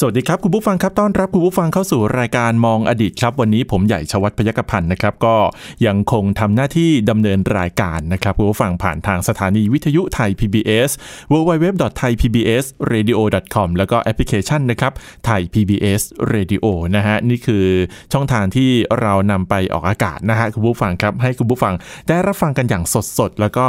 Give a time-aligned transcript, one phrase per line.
[0.00, 5.36] สวัสดีครับ คุณผู้ฟังครับต้อนรับคุณผู้ฟังเข้าสู่รายการมองอดีตครับ วันนี้ผมใหญ่ชวัฒนพยกพันธ์นะครับ ก็
[5.86, 10.90] ยังคงทำหน้าที่ดำเนินรายการนะครับคุณผู้ฟังผ่านทางสถานีวิทยุไทย PBS
[11.32, 14.92] www.thaipbsradio.com แล้วก็แอปพลิเคชันนะครับ
[15.26, 16.02] ไทย PBS
[16.34, 16.64] Radio
[16.96, 17.64] นะฮะนี่คือ
[18.12, 18.70] ช่องทางที่
[19.00, 21.74] เรานำไปออกอากาศนะฮะคุณผู้ฟังครับให้คุณผู้ฟัง
[22.08, 22.84] ได้รับฟังกันอย่าง
[23.18, 23.66] สดๆแล้วก็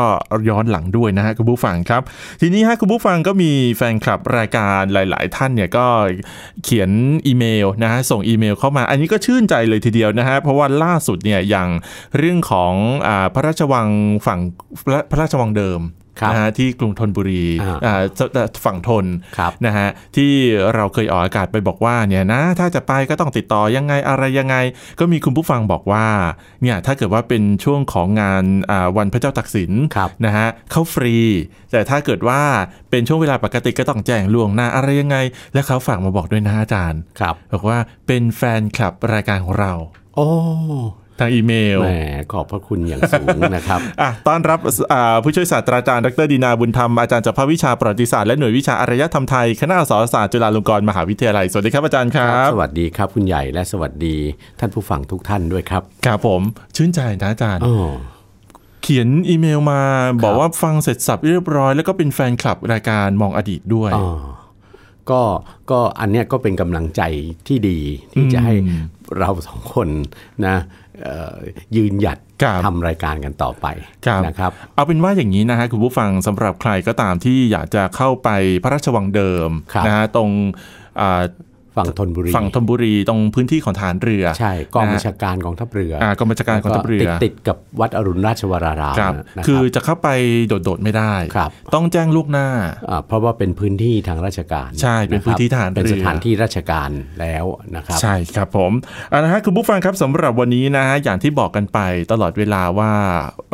[0.50, 2.02] ย้อนหลังด้วยนะฮะคุณผู้ฟังครับ
[2.42, 5.86] ทีนี้ฮะคุณผู้ฟังก็มีแฟนคลับรายการหลาย ๆ ท่านเนี่ยก็
[6.64, 6.90] เขียน
[7.28, 11.70] อีเมลนะฮะส่งอีเมลเข้ามา อันนี้ก็ชื่นใจเลยทีเดียวนะฮะเพราะว่าล่าสุดเนี่ยอย่าง
[12.18, 12.74] เรื่องของ
[13.08, 13.88] อพระราชวัง
[14.26, 14.40] ฝั่ง
[15.12, 15.82] พระราชวังเดิม
[16.32, 18.02] นะฮะที่กรุงธนบุรีอ่าอ่า
[18.66, 19.06] ฝั่งทน
[19.38, 20.32] ครับนะฮะที่
[20.76, 24.56] เราเคยออกอากาศไปบอกว่าเนี่ยนะถ้าจะไปก็ต้องติดต่อยังไงอะไรยังไง
[25.00, 26.06] ก็มีคุณผู้ฟังบอกว่า
[26.62, 31.16] เนี่ยถ้าเกิดว่าเป็นช่วงของงานอ่าวันพระเจ้าตักสินครับนะฮะเข้าฟรี
[31.72, 32.42] แต่ถ้าเกิดว่า
[32.90, 35.18] เป็นช่วงเวลาปกติก็ต้องแจ้งล่วงหน้าอะไรยังไง
[35.54, 39.74] และเขาฝากมาบอกด้วยนะอาจารย์ครับบอกว่าเป็นแฟนคลับรายการของเรา
[40.16, 40.30] โอ้
[41.20, 41.90] ทางอีเมลแหม
[42.32, 44.60] ขอบพระคุณอย่างสูงนะครับอะต้อนรับ
[44.94, 54.16] อ่าผู้ช่วยศาสตราจารย์ดรดีนาบุญธรรม อาจารย์จากภาควิชาประวัติศาสตร์และหน่วยวิชาอารยธรรมไทย คณะอักษรศาสตร์จุฬาลงกรณ์มหาวิทยาลัย สวัสดีครับอาจารย์ครับ สวัสดีครับคุณใหญ่และสวัสดี
[54.60, 56.42] ท่านผู้ฟังทุกท่านด้วยครับ ครับผม
[56.76, 57.92] ชื่นใจนะอาจารย์อ๋อ
[58.82, 59.82] เขียนอีเมลมา
[60.24, 64.08] บอกว่าฟังเสร็จสับเรียบร้อย แล้วก็เป็นแฟนคลับรายการมองอดีตด้วยอ๋อ
[65.12, 65.22] ก็
[65.72, 67.02] ก็อันเนี้ยก็เป็นกำลังใจ
[67.48, 67.80] ที่ดี
[68.14, 68.54] ที่จะให้
[69.20, 69.88] เราสองคน
[70.48, 70.83] นะเอ่อ
[71.76, 73.68] ยืนหยัดครับทำรายการกันต่อไป
[74.06, 78.30] ครับนะครับ เอาเป็นว่าอย่างนี้นะฮะคุณผู้ฟังสำหรับใครก็ตามที่อยากจะเข้าไป
[78.64, 80.30] พระราชวังเดิมครับนะฮะตรง
[81.02, 81.22] อ่า
[81.78, 90.10] ฝั่งธนบุรีฝั่งธนบุรีตรงพื้นที่ของฐานเรือ ใช่กองนะฮะบัญชาการกองทัพเรืออ่ากองบัญชาการกองทัพเรือ ติดติดกับวัดอรุณราชวรารามครับนะคือรับจะเข้าไป
[90.48, 92.48] โดดๆไม่ได้ครับต้องแจ้งลูกหน้า
[92.90, 96.90] อ่าเพราะว่าเป็นพื้นที่ทางราชการ ใช่เป็นพื้นที่ทหารเป็นเรือสถานที่ราชการ
[97.22, 97.46] แล้ว
[97.76, 98.72] นะครับใช่ครับผม
[99.10, 101.80] เอาละฮะคุณผู้ฟังครับสำหรับวันนี้นะฮะอย่างที่บอกกันไป
[102.12, 102.92] ตลอดเวลาว่า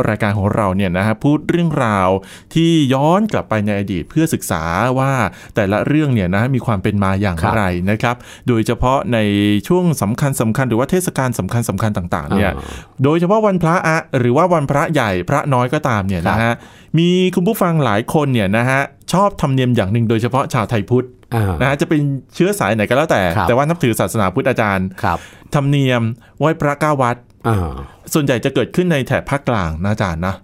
[0.10, 2.10] รายการของเราเนี่ยนะฮะพูดเรื่องราว
[2.54, 4.64] ที่ย้อนกลับไปในอดีตเพื่อศึกษา
[5.00, 5.12] ว่า
[5.56, 7.64] แต่ละเรื่องเนี่ยนะฮะมีความเป็นมาอย่างครับไร
[8.10, 9.20] นะครับ โดยเฉพาะใน
[9.68, 12.64] ช่วงสำคัญสำคัญหรือว่าเทศกาลสำคัญสำคัญต่างๆเนี่ยอ่า
[13.04, 16.54] โดยเฉพาะวันพระอะหรือว่าวันพระใหญ่พระน้อยก็ตามเนี่ยนะฮะ
[16.98, 18.82] มีคุณผู้ฟังหลายคนเนี่ยนะฮะ
[19.14, 22.02] ชอบธรรมเนียมอย่างหนึ่งโดยเฉพาะชาวไทยพุทธอ่านะฮะจะเป็น
[22.36, 25.18] เชื้อสายไหนก็แล้วแต่ครับแต่ว่านับถือศาสนาพุทธอาจารย์ครับ
[25.56, 26.02] ธรรมเนียม
[26.40, 27.16] ไหว้พระเก้าวัด
[27.48, 27.72] อ่า
[28.14, 30.36] ส่วนใหญ่จะเกิดขึ้นในแถบภาคกลางนะอาจารย์นะ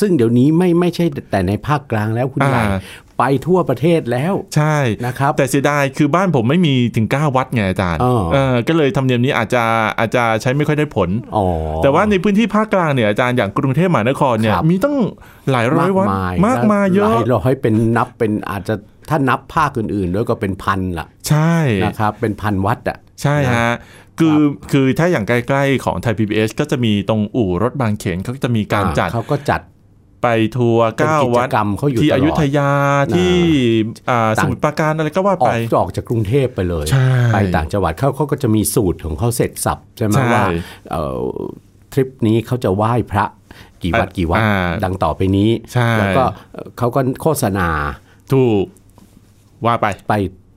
[0.00, 2.78] ซึ่งเดี๋ยวนี้ไม่ไม่ใช่แต่ในภาคกลางแล้วคุณใหญ่อ่า
[3.22, 9.62] ไปทั่วประเทศแล้ว ใช่นะครับ แต่เสียดายคือบ้านผมไม่มีถึง 9 วัดไงอาจารย์อ๋อเออก็เลยธรรมเนียมนี้อาจจะ
[9.98, 11.46] อาจจะใช้ไม่ค่อยได้ผลอ๋อ
[11.82, 14.96] แต่ว่าในพื้นที่ภาคกลางเนี่ยอาจารย์อย่างกรุงเทพมหานครเนี่ยครับมีตั้ง
[15.50, 16.08] หลายร้อยวัด
[16.46, 18.74] มากมายเยหอะลร้อยเป็นนับเป็นอาจจะ
[19.08, 23.72] ถ้านับภาคอื่นๆ ด้วยก็เป็นพันละใช่นะครับเป็นพันวัดอะใช่ฮะ
[24.20, 24.38] คือ
[24.72, 29.60] คือถ้าอย่างใกล้ ๆ ของไทย PBS ก็จะมีตรงอู่รถบางเขนเขาก็จะมีการจัดเขาก็จัด
[30.22, 32.70] ไปทัวร์เป็นเก้ากิจวัดกรรมเขาอยู่ที่ตลอดอยุธยา
[33.16, 33.34] ที่
[34.10, 40.44] อ่าสต่างมุทรปราการอะไรก็ว่าอไปอกออกจากกรุงเทพไปเลยใช่ไปต่างจังหวัดเขาเขาก็จะมีสูตรของเขาเสร็จสับใช่ไหมใช่ว่า
[40.90, 41.20] เอ่อ
[41.92, 43.24] ทริปนี้เขาจะไหว้พระ
[43.82, 47.68] กี่วัดอะกี่วัดอ่าดังต่อไปนี้ใช่แล้วก็เอ่อเขาก็โฆษณา
[48.32, 48.64] ถูก
[49.66, 50.12] ว่าไปไป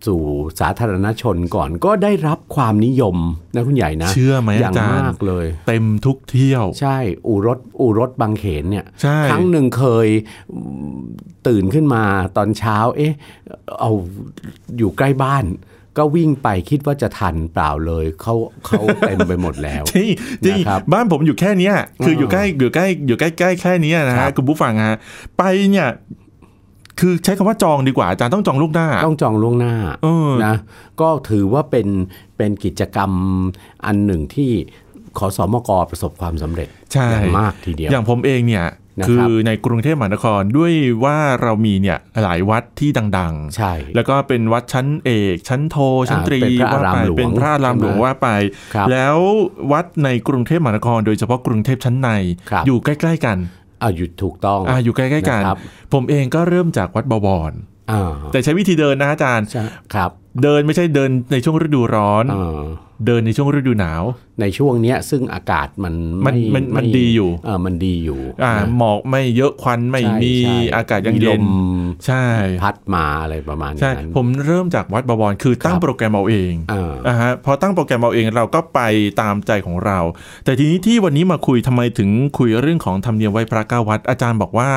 [0.05, 0.21] สู่
[0.59, 3.17] สาธารณชนก่อนก็ได้รับความนิยม
[3.55, 10.07] นะคุณใหญ่นะ เชื่อไหมอย่างอาจารย์มากเลย เต็มทุกเที่ยว ใช่ อู่รถอู่รถบางเขนเนี่ยใช่ครั้งหนึ่งเคย
[11.47, 12.03] ตื่นขึ้นมา
[12.37, 13.13] ตอนเช้า เอ๊ะ
[13.79, 13.91] เอา
[14.77, 15.45] อยู่ใกล้บ้าน
[15.97, 18.33] ก็วิ่งไปคิดว่าจะทันเปล่าเลยเขา
[18.65, 20.09] เขาเต็มไปหมดแล้วจริง
[20.45, 24.97] จริงนะครับบ้านผมอยู่แค่เนี้ยคืออยู่ใกล้อยู่ใกล้อยู่ใกล้ใกล้แค่เนี้ยนะครัฮะบคุณผู้ฟังฮะ
[25.37, 25.87] ไปเนี่ย
[26.99, 29.73] คือใช้คำว่าจองดีกว่าอาจารย์ต้องจองลูกหน้า ต้องจองล่วงหน้า
[30.03, 30.55] เออนะ
[31.01, 31.87] ก็ถือว่าเป็น
[32.37, 33.11] เป็นกิจกรรม
[33.85, 34.51] อันหนึ่งที่
[35.17, 38.65] ขอสมกประสบความสำเร็จใช่อย่างมากทีเดียว อย่างผมเองเนี่ย
[38.99, 40.73] นะครับคือในกรุงเทพมหานครด้วย
[41.03, 45.77] ว่าเรามีเนี่ยหลายวัดที่ดังๆ ใช่ แล้วก็เป็นวัดชั้นเอกชั้นโท
[46.09, 48.29] ชั้นตรีเป็นพระอารามว่ไปหลวงเป็นพระอารามหลวงใช่ไหมว่าไป
[48.73, 49.17] ครับแล้ว
[49.71, 52.09] วัดในกรุงเทพมหานคร โดยเฉพาะกรุงเทพชั้นใน
[52.49, 53.37] ครับอยู่ใกล้ ๆ กัน
[53.81, 55.57] อ่าอยู่ถูกต้องอ่าอยู่ใกล้ๆกันนะครับ
[55.93, 57.53] ผมเองก็เริ่มจากวัดบวร
[57.91, 59.63] อ่าแต่ใช้วิธีเดินนะอาจารย์ใช่
[59.93, 60.11] ครับ
[60.43, 62.61] เดินไม่ใช่เดินในช่วงฤดูร้อนเออ
[63.05, 64.03] เดินในช่วงฤดูหนาว
[64.41, 65.93] ในช่วงเนี้ยซึ่งอากาศมัน
[66.25, 71.41] มันไมันมันไดีอยู่เออมันดีอยู่อ่านะหมอกไม่เยอะควันไม่ใช่มีใช่อากาศยังมีเย็ลน
[71.81, 72.25] มใช่
[72.63, 78.79] พัดมาอะไรประมาณใช่นั้นผมเริ่มจากวัดบวรคือตั้งครับโปรแกรมเอาเองเอออ่าฮะพอตั้งโปรแกรมเอาเองเราก็ไป
[79.21, 79.99] ตามใจของเรา
[80.45, 84.71] แต่ทีนี้ที่วันนี้มาคุยทำไมถึงคุยเรื่องของธรรมเนียมไหว้พระเก้าวัด อาจารย์บอกว่า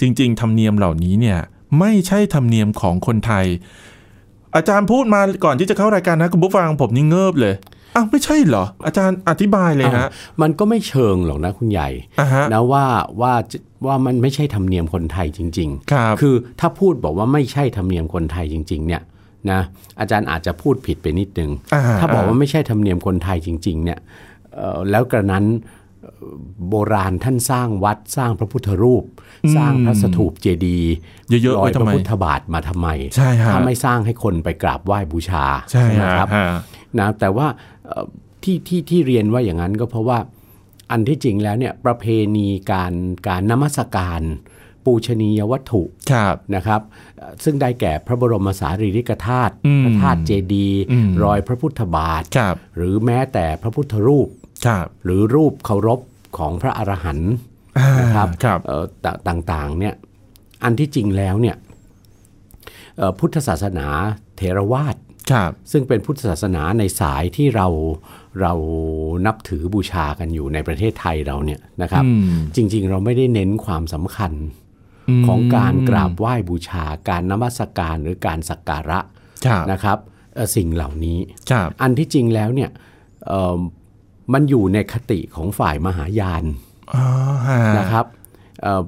[0.00, 1.38] จริง ๆ ธรรมเนียมเหล่านี้เนี่ย
[1.78, 3.46] ไม่ใช่ธรรมเนียมของคนไทย
[4.56, 7.54] อาจารย์พูดมาก่อนที่จะเข้ารายการนะคุณผู้ฟังผมนี่เงิบเลย
[7.96, 10.08] อ้าวไม่ใช่เหรอ อาจารย์อธิบายเลยฮะ
[10.42, 11.88] มันก็ไม่เชิงหรอกนะคุณใหญ่
[12.20, 12.84] อ่าฮะนะว่า
[13.20, 13.32] ว่า
[13.86, 19.02] ว่ามันไม่ใช่ธรรมเนียมคนไทยจริงครับคือถ้าพูดบอกว่าไม่ใช่ธรรมเนียมคนไทยจริง ๆ เนี่ย
[19.50, 19.60] นะ
[20.00, 23.98] อาจารย์อาจจะพูดผิดไปนิดนึงอ่าถ้าบอกว่าไม่ใช่ธรรมเนียมคนไทยจริง ๆ เนี่ย
[24.54, 25.80] เอ่อแล้วกระนั้นเอ่อ
[26.68, 29.04] โบราณท่านสร้างวัดสร้างพระพุทธรูป
[29.56, 30.92] สร้างพระสถูปเจดีย์
[31.28, 36.46] เยอะๆร้อไว้ยทำพระไมพุทธบาทมาทำไมใช่ฮะถ้าไม่สร้างให้คนไปกราบไหว้บูชาใช่ไหมฮะครับฮะ
[36.98, 37.46] นะแต่ว่า
[37.86, 38.04] เอ่อ
[38.42, 40.18] ที่ที่ที่เรียนว่าอย่างนั้นก็เพราะว่า
[40.90, 42.04] อันที่จริงแล้วเนี่ยประเพ
[42.36, 42.92] ณีการ
[43.28, 44.22] การนมัสการ
[44.84, 45.82] ปูชนียวัตถุ
[46.12, 46.80] ครับนะครับ
[47.18, 54.41] เอ่อซึ่งได้แก่พระบรมสารีริกธาตุอืมพระธาตุเจดีย์อืมรอยพระพุทธบาทครับหรือแม้แต่พระพุทธรูปครับ
[55.04, 56.00] หรือรูปเคารพ
[56.38, 57.32] ของพระอรหันต์
[57.78, 59.94] อ่านะครับครับเอ่อตต่างๆเนี่ย
[60.64, 61.56] อันที่จริงแล้วเนี่ย
[62.98, 63.86] เอ่อพุทธศาสนา
[64.36, 64.96] เทรวาส
[65.32, 67.66] ครับซึ่งเป็นพุทธศาสนาในสายที่เรา
[68.40, 68.52] เรา
[69.26, 72.24] นับถือบูชากันอยู่ในประเทศไทยเราเนี่ยนะครับอืม
[72.56, 74.32] จริง ๆ เราไม่ได้เน้นความสำคัญ
[75.20, 78.98] มของการกราบไหว้บูชาการนมัสการหรือการสักการะ
[79.46, 79.98] ครับนะครับ
[80.34, 81.18] เอ่อสิ่งเหล่านี้
[81.50, 82.70] ครับอันที่จริงแล้วเนี่ย
[83.26, 83.58] เอ่อ
[84.32, 86.44] มันอยู่ในคติของฝ่ายมหายาน
[86.94, 87.04] อ๋อ
[87.46, 88.04] ฮะนะครับ
[88.62, 88.82] เอ่อ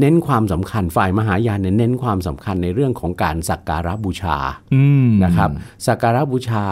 [0.00, 4.36] เน้นความสำคัญฝ่ายมหายานเนี่ยเน้นความสำคัญในเรื่องของการสักการะบูชา
[4.74, 5.50] อืมนะครับ
[5.86, 6.64] สักการะบูชา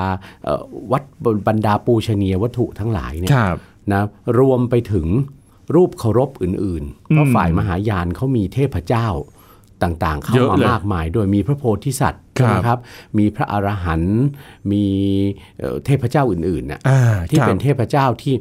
[0.44, 0.62] เอ่อ
[0.92, 1.02] วัด
[1.48, 3.58] บรรดาปูชนียวัตถุทั้งหลายเนี่ยครับ
[3.92, 4.02] นะ
[4.38, 5.06] รวมไปถึง
[5.74, 9.08] รูปเคารพอื่นๆเพราะฝ่ายมหายานเขามีเทพเจ้า
[9.82, 12.78] ต่างๆ เข้าเยอะมาเลยมากมาย โดยมีพระโพธิสัตว์ครับนะครับ
[13.18, 14.20] มีพระอรหันต์
[14.72, 14.84] มี
[15.58, 17.00] เอ่อเทพเจ้าอื่นๆน่ะอ่า
[17.30, 18.34] ที่ครับเป็นเทพเจ้าที่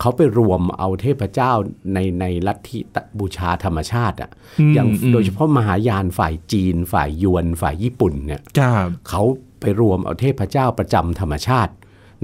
[0.00, 1.52] เขาไปรวมเอาเทพเจ้า
[1.94, 2.78] ในในลัทธิ
[3.18, 9.22] บูชาธรรมชาติอะอืมอย่างอืมโดยเฉพาะมหายานฝ่ายจีน ฝ่ายยวน ฝ่ายญี่ปุ่นเนี่ยครับเขา
[9.60, 11.72] ไปรวมเอาเทพเจ้าประจำธรรมชาติ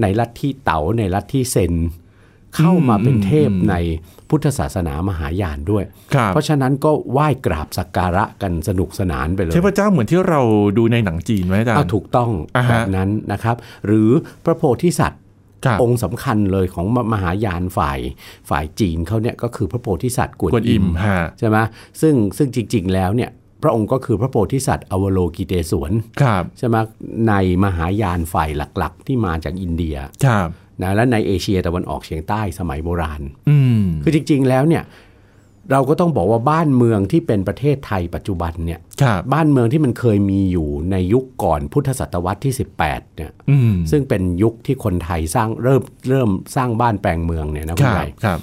[0.01, 1.73] ในลัทธิเต๋าในลัทธิเซน
[2.57, 3.75] เข้ามาเป็นเทพใน
[4.29, 5.83] พุทธศาสนามหายานด้วย
[6.13, 10.41] ครับเพราะฉะนั้นก็ไหว้กราบสักการะกันสนุกสนานไปเลย เทพเจ้าเหมือนที่เรา
[10.77, 13.55] ดูในหนังจีนไหมอาจารเอาย์ถูกต้องอ่าฮะแบบนั้นนะครับ
[13.85, 14.09] หรือ
[14.45, 15.21] พระโพธิสัตว์
[15.65, 17.99] ครับองค์สำคัญเลยของมมหายานฝ่าย
[18.49, 21.57] ฝ่ายจีนเขาเนี่ยก็คือพระโพธิสัตว์กวนกวนอิอิมมฮะใช่ไหม
[22.01, 23.29] ซึ่งซึ่งจริง ๆ แล้วเนี่ย
[23.63, 26.75] พระองค์ก็คือพระโพธิสัตว์อวโลกิเตศวนครับใช่ไหม
[27.27, 27.33] ใน
[27.63, 29.95] มหายานฝ่ายหลัก ๆ ที่มาจากอินเดีย
[30.25, 30.49] ครับ
[30.83, 34.83] นะและในเอเชียตะวันออกเฉียงใต้สมัยโบราณอืมคือจริง ๆ แล้วเนี่ย
[35.71, 42.53] เราก็ต้องบอกว่าบ้านเมืองที่เป็นประเทศไทยปัจจุบันเนี่ยครับบ้านเมืองที่มันเคยมีอยู่ในยุคก่อนพุทธศตวรรษที่
[42.85, 48.39] 18เนี่ยอืมซึ่งเป็นยุคที่คนไทยสร้างเริ่มเริ่มสร้างบ้านแปลงเมืองเนี่ยนะคคุณรับใหญ่ครับ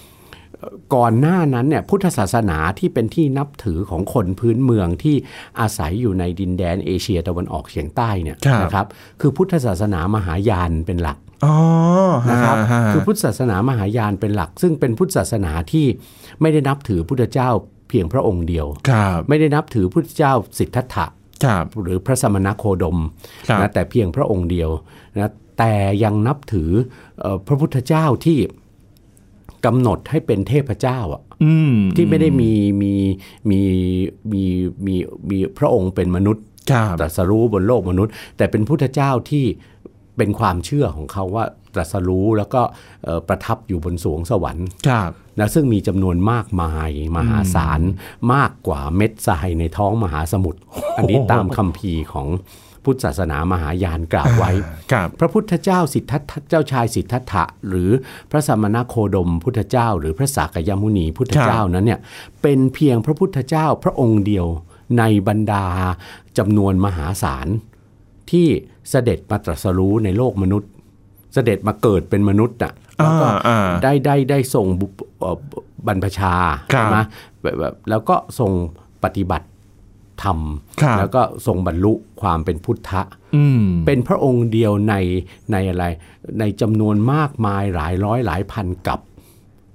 [0.95, 5.17] ก่อนหน้านั้นเนี่ยพุทธศาสนาที่เป็นที่นับถือของคนพื้นเมืองที่
[5.61, 8.87] อาศัยอยู่ในดินแดนเอเชียตะวันออกเฉียงใต้เนี่ยครับนะครับ
[9.21, 11.24] คือพุทธศาสนามหายานเป็นหลักอ๋อ
[12.31, 15.87] นะครับฮะคือพุทธศาสนามหายานเป็นหลัก ซึ่งเป็นพุทธศาสนาที่
[16.41, 17.49] ไม่ได้นับถือพุทธเจ้า
[17.89, 21.07] เพียงพระองค์เดียวครับไม่ได้นับถือพุทธเจ้าสิทธัตถะ
[21.45, 22.99] ครับหรือพระสมณโคดม
[23.49, 24.71] ครับนะแต่เพียงพระองค์เดียว
[25.15, 25.73] นะแต่
[26.05, 26.71] ยังนับถือ
[27.21, 28.39] เอ่อพระพุทธเจ้าที่
[29.65, 32.53] กำหนดให้เป็นเทพเจ้าอะอืมที่ไม่ได้มี
[32.83, 32.93] มี
[33.51, 33.61] มี
[34.33, 34.43] มี
[34.87, 34.95] มี
[35.31, 39.45] มีพระองค์เป็นมนุษย์ครับตรัสรู้บนโลกมนุษย์ แต่เป็นพุทธเจ้าที่
[40.17, 41.45] เป็นความเชื่อของเขาว่า
[41.75, 42.63] ตรัสรู้แล้วก็
[43.05, 47.81] เอ่อประทับอยู่บนสวงสวรรค์ครับนะซึ่งมีจำนวนมากมายมหาศาล
[48.35, 50.61] มากกว่าเม็ดทรายในท้องมหาสมุทร
[50.97, 52.29] อันนี้ตามคัมภีร์ของ
[52.85, 54.51] พุทธศาสนามหายานกล่าวไว้
[54.93, 57.91] ครับพระพุทธเจ้าสิทธัตถะเจ้าชายสิทธัตถะหรือ
[58.31, 62.01] พระสมณโคดมพุทธเจ้า หรือพระสากยมุนีพุทธเจ้านั้นเนี่ย
[62.43, 64.47] เป็นเพียงพระพุทธเจ้าพระองค์เดียว
[64.99, 65.65] ในบรรดา
[66.39, 67.49] จำนวนมหาศาล
[68.31, 68.47] ที่
[68.91, 70.71] เสด็จมาตรัสรู้ในโลกมนุษย์
[71.35, 74.87] เสด็จมาเกิดเป็นมนุษย์น่ะแล้วก็อ่าอ่าได้ได้ได้ทรงบุ
[75.21, 75.37] เอ่อ
[75.87, 76.35] บรรพชา
[76.73, 76.99] ครับใช่ไหม
[77.43, 78.51] แบบแบบแล้วก็ทรง
[79.05, 79.47] ปฏิบัติ
[80.23, 80.39] ธรรม
[80.83, 83.03] ครับแล้วก็ทรงบรรลุความเป็นพุทธะ
[83.37, 84.95] อืมเป็นพระองค์เดียวใน
[85.53, 85.85] ในอะไร
[86.39, 89.01] ในจำนวนมากมายหลายร้อยหลายพันกับ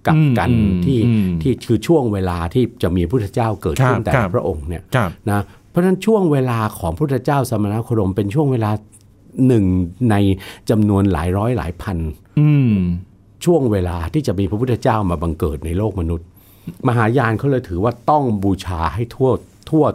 [0.08, 8.72] กับอืมกันอืมที่อืมที่คือช่วงเวลาที่จะมีพุทธเจ้าเกิดขึ้นครับแต่ครัละบพระองค์เนี่ยครับนะเพ ราะฉะนั้นช่วงเวลาของพุทธเจ้าสมณโคดมเป็นช่วงเวลา
[9.48, 9.66] หนึ่ง
[10.12, 10.16] ใน
[10.70, 11.98] จำนวนหลายร้อยหลายพัน
[12.40, 12.74] อืม
[13.46, 16.28] ช่วงเวลาที่จะมีพระพุทธเจ้ามาบังเกิดในโลกมนุษย์
[16.88, 19.32] มหายานเขาเลยถือว่าต้องบูชาให้ทั่ว
[19.70, 19.86] ทั่ว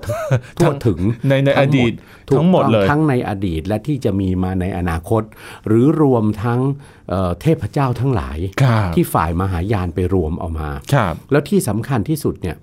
[0.58, 1.92] ทั่วถึงในในอดีต
[2.28, 5.22] ถูกทั้งหมดต้องเลยทั้งในอดีตและที่จะมีมาในอนาคต
[5.66, 6.60] หรือรวมทั้ง
[7.08, 12.56] เอ่อเทพเจ้าทั้งหลายครับที่ฝ่ายมหายานไปรวมเอามาครับแล้วที่สำคัญที่สุดเนี่ย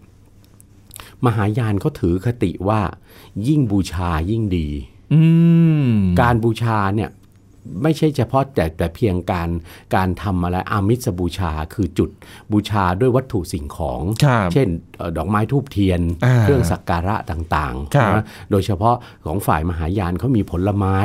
[1.26, 2.82] มหายานเขาถือคติว่า
[3.48, 4.68] ยิ่งบูชายิ่งดี
[5.14, 5.22] อื
[5.88, 5.90] ม
[6.22, 7.10] การบูชาเนี่ย
[7.84, 9.50] ไม่ใช่เฉพาะแต่แต่เพียงการ
[9.96, 12.10] การทำอะไรอามิสบูชาคือจุด
[12.52, 20.98] บูชาด้วยวัตถุสิ่งของครับเช่นเอ่อดอกไม้ทูบเทียนอ่าเครื่องสักการะต่างครับๆนะโดยเฉพาะของฝ่ายมหายานเขามีผลไม้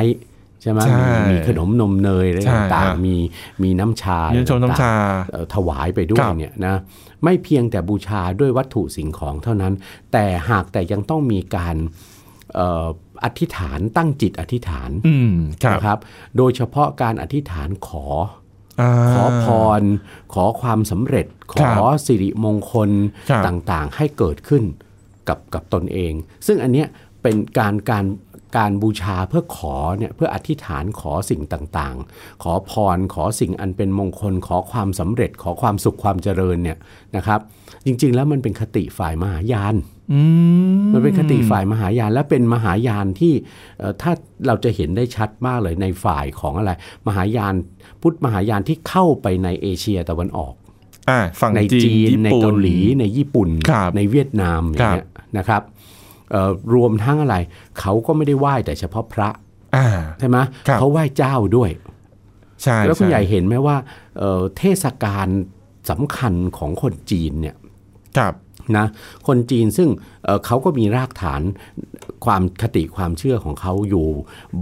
[0.61, 3.15] ใช่ไหมใช่มีมีขนมนมเนยอะไรใช่ต่างฮะๆมี
[3.63, 4.93] มีน้ำชาเนื้อชมน้ำชา
[5.31, 6.75] เอ่อถวายไปด้วคยรับเนี่ยนะ
[7.23, 9.73] ไม่เพียงแต่บูชาด้วยวัตถุสิ่งของเท่านั้น
[10.11, 11.75] แต่หากแต่ยังต้องมีการ
[12.53, 12.87] เอ่อ
[13.23, 15.99] อธิษฐานตั้งจิตอธิษฐานอืมครับนะครับ
[16.37, 19.45] โดยเฉพาะการอธิษฐานขอาขอพ
[19.79, 19.81] ร
[20.33, 22.89] ขอความสำเร็จขครัอบสิริมงคล
[23.29, 24.63] ครับต่างๆ ให้เกิดขึ้น
[25.27, 26.13] กับกับตนเอง
[26.47, 26.87] ซึ่งอันเนี้ย
[27.23, 28.05] เป็นการการ
[28.57, 36.77] การบูชาเพื่อขอเนี่ยเพื่ออธิษฐานขอสิ่งต่างๆ ขอพรขอสิ่งอันเป็นมงคล ขอความสำเร็จ ขอความสุขความเจริญเนี่ย
[37.15, 37.39] นะครับ
[37.85, 39.75] จริงๆแล้วมันเป็นคติฝ่ายมหายาน
[40.13, 40.21] อื
[40.77, 43.33] มมันเป็นคติฝ่ายมหายานและเป็นมหายานที่
[43.77, 44.11] เอ่อถ้า
[44.47, 46.71] เราจะเห็นได้ชัดมากเลยในฝ่ายของอะไร
[47.07, 47.53] มหายาน
[48.01, 50.53] พุทธมหายานที่เข้าไปในเอเชียตะวันออก
[51.09, 55.76] อ่าฝั่งในจีจีนนญี่ในปุ่นเกาหลีในญี่ปุ่นครับในเวียดนามอย่างเงี้ยนะครับเอ่อ
[56.75, 57.35] รวมทั้งอะไร
[57.79, 59.29] เขาก็ไม่ได้ไหว้แต่เฉพาะพระ
[59.75, 59.87] อ่า
[60.19, 61.69] ใช่ไหมครับเขาไหว้เจ้าด้วย
[62.63, 63.77] ใช่แล้วคุณใหญ่ช่เห็นไหมว่า
[64.19, 65.27] เอ่อเทศกาล
[65.89, 67.55] สำคัญของคนจีนเนี่ย
[68.17, 68.33] ครับ
[68.77, 68.85] นะ
[69.27, 69.89] คนจีนซึ่ง
[70.23, 71.41] เอ่อเขาก็มีรากฐาน
[72.25, 74.07] ความคติความเชื่อของเขาอยู่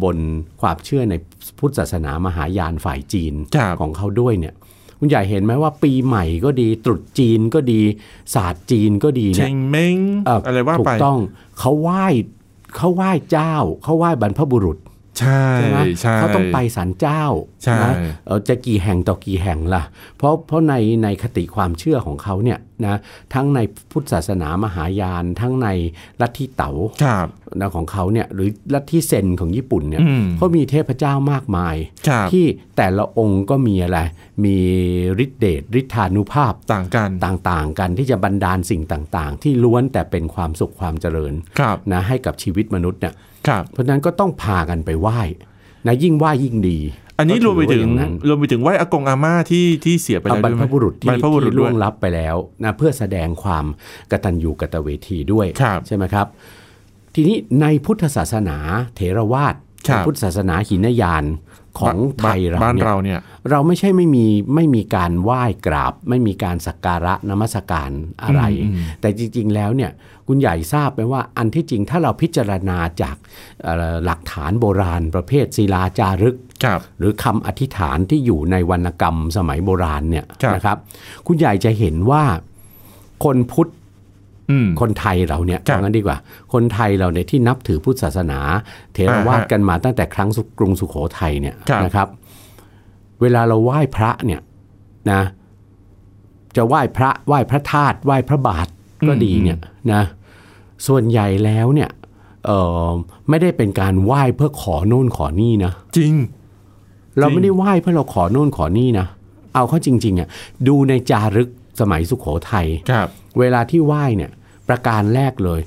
[0.04, 0.18] บน
[0.62, 1.16] ความเชื่อใน
[1.60, 4.56] พุทธศาสนามหายานฝ่ายจีนครับของเขาด้วยเนี่ย
[5.00, 7.82] คุณใหญ่เห็นไหมว่าปีใหม่ก็ดี ตรุษจีนก็ดี
[8.34, 11.20] ศาสตร์จีนก็ดีเชเนี่ยงเม้งเอะไรว่าถูไปกต้อง
[11.60, 12.06] เขาไหว้
[12.76, 14.78] เขาไหว้เจ้าเขาไหว้บรรพบุรุษ
[15.20, 17.24] ใช่ใช่ไหมใช่เขาต้องไปศาลเจ้า
[17.64, 17.94] ใช่นะ
[18.26, 19.84] เอ่อจะกี่แห่งต่อกี่แห่งล่ะ
[20.18, 23.00] เพราะเพราะในในคติความเชื่อของเขาเนี่ยนะ
[23.34, 23.60] ทั้งใน
[23.92, 25.68] พุทธศาสนามหายาน ทั้งใน
[26.22, 26.72] ลัทธิเต๋า
[27.04, 27.28] ครับ
[27.60, 31.76] นะของเขาเนี่ยหรือลัทธิเซนของญี่ปุ่นเนี่ยอืมเขามีเทพเจ้ามากมาย
[32.08, 32.46] ครับที่
[32.78, 34.00] แต่ละองค์ก็มีอะไร
[34.46, 34.58] มี
[35.24, 43.35] ฤทธิเดชฤทธานุภาพต่างกันต่างๆ กันที่จะบันดาลสิ่งต่างๆ ที่ล้วนแต่เป็นความสุขความเจริญครับนะให้กับชีวิตมนุษย์เนี่ยครับ
[43.72, 45.22] เพราะฉะนั้นก็ต้องพากันไปไหว้
[45.88, 46.80] นะยิ่งไหว้ยิ่งดี
[47.20, 53.66] อันนี้รวมไปถึงก็ถือว่าอย่างนั้นรวมไปถึงไหว้อากงอาม่าที่ที่เสียไปแล้วบรด้รวยพไหมบุรุษที่บรรพบุรุษที่ด้ล่ววยงลับไปแล้วนะเพื่อแสดงความ
[54.12, 56.28] กตัญญูกตเวทีด้วยครับใช่ไหมครับ
[57.16, 58.58] ทีนี้ในพุทธศาสนา
[58.96, 59.56] เถรวาท
[59.88, 61.24] ครับพุทธศาสนาหินยาน
[61.80, 62.76] ของไทยเราบ้าน
[63.06, 63.20] เนี่ย
[63.52, 64.26] เราเนี่ยเราไม่ใช่ไม่มี
[64.56, 67.92] ไม่มีการไหว้กราบ ไม่มีการสักการะนมัสการ
[68.24, 69.92] อะไรอืมอืมแต่จริง ๆ แล้วเนี่ย
[70.28, 73.16] คุณใหญ่ทราบไหมว่าอันที่จริงถ้าเราพิจารณาจาก
[73.64, 80.78] เอ่อหลักฐานโบราณประเภทศิลาจารึกครับหรือคำอธิษฐานที่อยู่ในวรรณกรรมสมัยโบราณเนี่ยครับนะครับ
[81.28, 82.24] คุณใหญ่จะเห็นว่า
[83.24, 83.70] คนพุทธ
[84.52, 86.18] อืมคนไทยเราเนี่ยครับเอางั้นดีกว่า
[86.54, 88.40] คนไทยเราเนี่ยที่นับถือพุทธศาสนา
[88.94, 92.08] เทรวาสอ่าฮะกันมาตั้งแต่ครั้งสุกรุงสุโขทัยเนี่ยครับนะครับ
[93.22, 94.42] เวลาเราไหว้พระเนี่ย
[95.12, 95.22] นะ
[96.56, 98.68] จะไหว้พระไหว้พระธาตุไหว้พระบาท
[99.08, 99.58] ก็ดีเนี่ย
[99.94, 100.02] นะ
[100.88, 101.90] ส่วนใหญ่แล้วเนี่ย
[102.46, 102.52] เอ
[102.88, 102.90] อ
[103.30, 106.14] ไม่ได้เป็นการไหว้เพื่อขอโน่นขอนี่นะ จริง
[107.20, 109.08] เราไม่ได้ไหว้เพื่อเราขอโน่นขอนี่นะ
[109.56, 110.30] เอาเข้าจริงๆอะ
[110.68, 113.08] ดูในจารึกสมัยสุขโขทัยครับ
[113.40, 114.32] เวลาที่ไหว้เนี่ย
[114.68, 115.62] ประการแรกเลย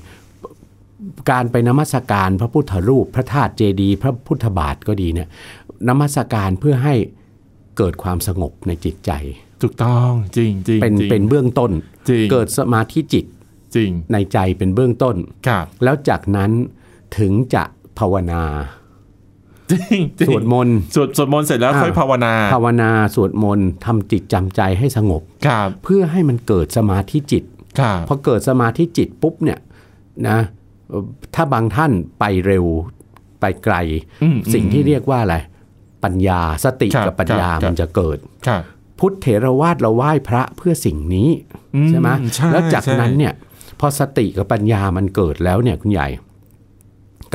[1.31, 5.27] การไปนมัสการพระพุทธรูป พระธาตุเจดีย์พระพุทธบาทก็ดีเนี่ย
[5.87, 6.95] นมัสการเพื่อให้
[7.77, 9.11] เกิดความสงบในจิตใจ
[9.61, 11.71] ถูกต้องจริงจริงเป็นจริงเป็นเบื้องต้น
[12.09, 13.25] จริงเกิดสมาธิจิต
[13.75, 15.15] จริงในใจเป็นเบื้องต้น
[15.47, 16.51] ครับแล้วจากนั้น
[17.17, 17.63] ถึงจะ
[17.99, 18.43] ภาวนา
[19.71, 27.43] จริงจริงสวดมนต์สวดสวดมนต์เสร็จแล้วอ่าค่อยภาวนา ภาวนาสวดมนต์ทำจิตจำใจให้สงบครับเพื่อให้มันเกิดสมาธิจิต
[27.79, 29.59] ครับพอเกิดสมาธิจิตปุ๊บเนี่ย
[30.27, 30.39] นะ
[30.89, 32.65] เอ่อถ้าบางท่านไปเร็ว
[33.41, 33.75] ไปไกล
[34.23, 35.35] อืมสิ่งที่เรียกว่าอะไร
[36.03, 38.61] ปัญญาสติครับกับปัญญาครับมันจะเกิดครับ
[38.99, 41.29] พุทธเถรวาทเราไหว้พระเพื่อสิ่งนี้
[41.75, 43.33] อืใช่ไหมใช่แล้วจากใช่นั้นเนี่ย
[43.79, 46.07] พอสติกับปัญญามันเกิดแล้วเนี่ยคุณใหญ่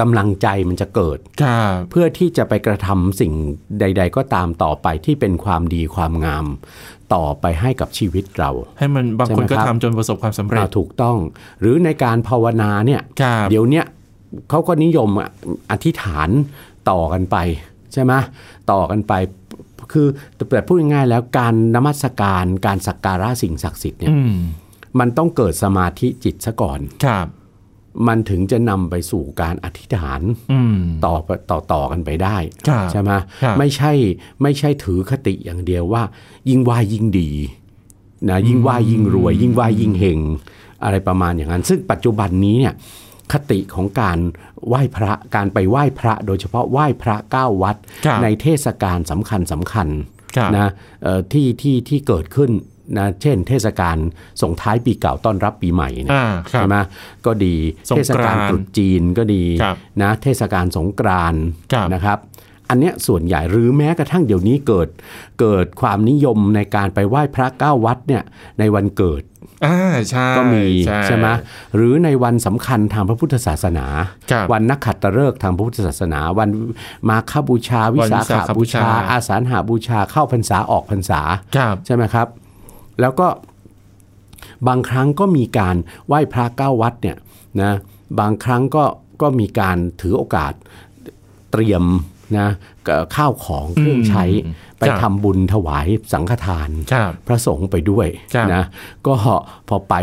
[0.00, 3.32] กำลังใจมันจะเกิดครับเพื่อที่จะไปกระทำสิ่ง
[3.80, 6.46] ใด ๆ ก็ตามต่อไปที่เป็นความดีความงาม
[7.14, 11.16] ต่อไปให้กับชีวิตเรา ให้มันบางใช่คนไหมก็ครับทำจนประสบความสำเร็จอ่าถูกต้อง
[11.60, 13.84] หรือในการภาวนาเนี่ยครับเดี๋ยวเนี้ย
[14.50, 15.28] เขาก็นิยมอะ
[15.70, 16.28] อธิษฐาน
[16.90, 17.36] ต่อกันไป
[17.94, 18.12] ใช่ไหม
[18.70, 19.12] ต่อกันไป
[19.92, 20.06] คือ
[20.50, 24.34] แต่พูดง่ายๆแล้วการนมัสการการสักการะสิ่งศักดิ์สิทธิ์เนี่ยอืม
[24.98, 27.26] มันต้องเกิดสมาธิจิตซะก่อนครับ
[28.08, 30.20] มันถึงจะนำไปสู่การอธิษฐาน
[30.52, 31.14] อืมต่อ
[31.50, 32.36] ต่อต่อกันไปได้
[32.68, 33.10] ครับใช่ไหม
[33.42, 33.92] ครับไม่ใช่
[34.42, 36.02] ไม่ใช่ถือคติอย่างเดียวว่า
[36.48, 37.30] ยิ่งไหว่ายิ่งดี
[38.28, 40.20] นะยิ่งไหว่ายิ่งรวย ยิ่งไหว่ายิ่งเฮง
[40.84, 42.74] อะไรประมาณอย่างนั้น ซึ่งปัจจุบันนี้เนี่ย
[43.32, 44.18] คติของการ
[44.68, 47.76] ไหว้พระการไปไหว้พระ โดยเฉพาะไหว้พระเก้าวัด
[48.06, 49.88] ครับในเทศกาลสำคัญสำคัญ
[50.36, 50.70] ครับนะ
[51.02, 52.50] เอ่อที่ที่ที่เกิดขึ้น
[52.98, 53.96] นะเช่น เทศกาล
[54.42, 56.76] ส่งท้ายปีเก่าต้อนรับปีใหม่เนี่ยอ่าครับใช่ไหม
[57.26, 57.54] ก็ดี
[57.90, 62.18] สงเทศกรานต์กาลตรุษจีนก็ดีครับนะเทศกาลสงกรานต์ครับนะครับ
[62.70, 64.88] อันเนี้ยส่วนใหญ่หรือแม้กระทั่งเดี๋ยวนี้เกิด
[65.40, 68.22] เกิดความนิยมในการไปไหว้พระเก้าวัดเนี่ย
[68.58, 69.22] ในวันเกิด
[69.66, 69.78] อ่า
[70.10, 71.28] ใช่ก็มีใช่ใช่ไหม
[71.74, 73.86] หรือในวันสำคัญทางพระพุทธศาสนา
[74.30, 76.48] ครับวันนักขัตฤกษ์ทางพระพุทธศาสนา วัน
[77.08, 81.20] มาฆบูชา วิวันสาวิสาขขบูบูชาชา อาสาฬหาบูชาเข้าพรรษาออกพรรษา
[81.56, 82.26] ครับใช่ไหมครับ
[83.00, 83.28] แล้วก็
[84.68, 87.16] บางครั้งก็มีการไหว้พระเก้าวัดเนี่ย
[87.62, 87.72] นะ
[88.20, 88.84] บางครั้งก็
[89.22, 90.52] ก็มีการถือโอกาส
[91.52, 91.84] เตรียม
[92.38, 92.48] นะ
[92.86, 98.64] เอ่อข้าวของเครื่องใช้อืมไปครับทำบุญถวายสังฆทานครับพระสงฆ์ไปด้วยครับนะ
[99.06, 99.14] ก็
[99.68, 99.94] พอไป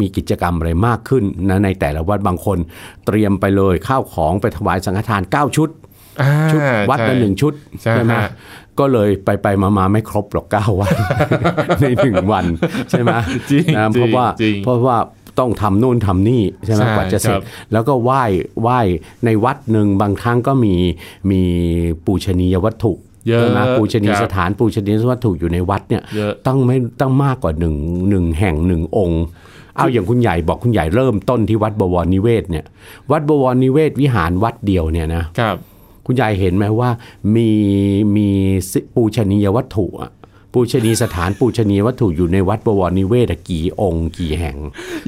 [0.00, 2.58] มีกิจกรรมอะไรมากขึ้นนะในแต่ละวัดบางคน
[3.06, 5.68] เตรียมไปเลยข้าวของไปถวายสังฆทาน 9 ชุด
[6.22, 7.52] อ่าชุดวัดละใช่หนึ่งชุด
[7.82, 8.30] ใช่ไหมฮะ
[8.78, 10.94] ก็เลยไปไปมามาไม่ครบหรอกเก้าวัน
[11.80, 12.44] ในหนึ่งวัน
[12.90, 13.08] ใช่ไหม
[13.50, 14.98] จริงนะจเพริงราะว่าจริงเพราะว่า
[15.38, 18.22] ต้องทำนู่นทำนี่ใช่ไหมใช่กว่าจะเสร็คจรับแล้วก็ไหว้
[18.62, 18.80] ไหว้
[19.24, 20.74] ในวัดหนึ่งบางครั้งก็มี
[21.30, 21.42] มี
[22.04, 22.92] ปูชนียวัตถุ
[23.28, 27.74] เยอะใช่ไหมปูชนียครับสถานปูชนียวัตถุอยู่ในวัดเนี่ยเยอะต้องไม่ต้องมากกว่าหนึ่ง
[28.08, 29.24] หนึ่งแห่งหนึ่งองค์
[29.76, 32.64] เอาอย่างคุณใหญ่บอกคุณใหญ่เริ่มต้นที่วัดบวรนิเวศเนี่ย
[33.10, 35.56] วัดบวรนิเวศวิหารวัดเดียวเนี่ยนะครับ
[36.06, 36.90] คุณใหญ่เห็นไหมว่า
[37.34, 37.50] มี
[38.16, 38.28] มี
[38.72, 40.10] สิปูชนียวัตถุอะ
[40.58, 44.56] ปูชนียสถานปูชนียวัตถุอยู่ในวัดบวรนิเวศอะกี่องค์กี่แห่ง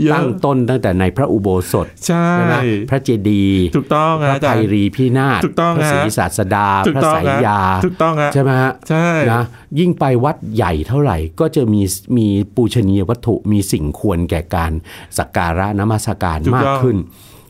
[0.02, 2.54] เยอะตั้งต้นตั้งแต่ในพระอุโบสถใช่ใช่ไหม
[2.90, 9.42] พระเจดีย์ถูกต้องพฮะระอาไทจารย์รีพินาศถูกต้องพระศรีฮะศาสดาถูกพระต้องสายฮะยาถูกต้องฮะใช่ไหมฮะใช่นะ
[9.78, 11.82] ยิ่งไปวัดใหญ่เท่าไหร่ก็จะมี
[12.16, 14.72] มีปูชนียวัตถุมีสิ่งควรแก่การ
[15.18, 16.98] สักการะนมัสการถูกมากต้องขึ้น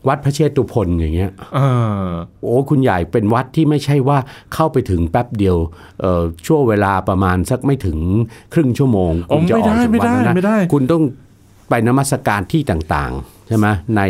[0.07, 2.09] วัดพระเชตุพนอย่างเงี้ยอ่า
[2.41, 4.17] โอ้คุณใหญ่เป็นวัดที่ไม่ใช่ว่า
[4.53, 5.57] เข้าไปถึงแป๊บเดียว
[6.01, 7.97] เอ่อช่วงเวลาประมาณสักไม่ถึง
[8.53, 11.03] ครึ่งชั่วโมงอ๋อคุณจะออกจากไม่วัดได้นั้นไม่ได้ คุณต้อง
[11.69, 14.01] ไปนมัสการที่ต่างๆ ใช่ไหมใน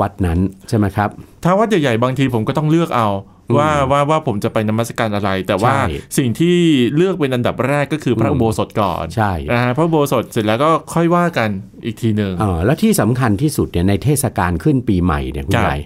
[0.00, 1.08] วัดนั้นใช่ไหมครับ
[1.44, 3.08] ถ้าวัดใหญ่ๆบางทีผมก็ต้องเลือกเอา
[3.56, 5.84] ว่าว่าว่าผมจะไปนมัสการอะไร แต่ว่าใช่
[6.18, 6.56] สิ่งที่
[6.96, 11.50] เลือกเป็นอันดับแรกก็คือพระอุโบสถก่อนใช่อ่าพระอุโบสถเสร็จแล้วก็ค่อยว่ากัน
[11.84, 15.76] อีกทีหนึ่งเออแล้วที่สำคัญที่สุดเนี่ยในเทศกาลขึ้นปีใหม่เนี่ยคุณครับใหญ่